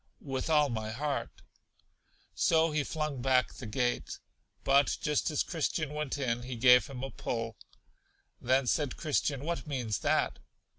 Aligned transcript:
With 0.25 0.49
all 0.49 0.69
my 0.69 0.89
heart. 0.89 1.29
So 2.33 2.71
he 2.71 2.83
flung 2.83 3.21
back 3.21 3.53
the 3.53 3.67
gate. 3.67 4.17
But 4.63 4.97
just 4.99 5.29
as 5.29 5.43
Christian 5.43 5.93
went 5.93 6.17
in, 6.17 6.41
he 6.41 6.55
gave 6.55 6.87
him 6.87 7.03
a 7.03 7.11
pull. 7.11 7.55
Then 8.41 8.65
said 8.65 8.97
Christian: 8.97 9.45
What 9.45 9.67
means 9.67 9.99
that? 9.99 10.39